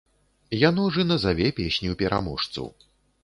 [0.69, 2.65] Яно ж і назаве песню-пераможцу.